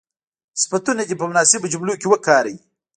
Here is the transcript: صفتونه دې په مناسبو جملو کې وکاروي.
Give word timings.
صفتونه 0.61 1.01
دې 1.09 1.15
په 1.19 1.25
مناسبو 1.29 1.71
جملو 1.73 1.93
کې 1.99 2.07
وکاروي. 2.09 2.57